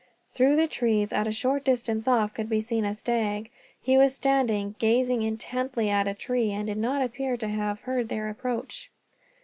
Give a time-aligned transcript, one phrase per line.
[0.33, 3.51] Through the trees, at a short distance off, could be seen a stag.
[3.79, 8.09] He was standing, gazing intently at a tree, and did not appear to have heard
[8.09, 8.89] their approach.